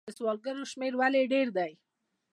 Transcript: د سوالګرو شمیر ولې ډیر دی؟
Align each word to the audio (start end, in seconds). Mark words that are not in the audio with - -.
د 0.07 0.09
سوالګرو 0.17 0.69
شمیر 0.71 0.93
ولې 0.97 1.23
ډیر 1.33 1.47
دی؟ 1.57 1.71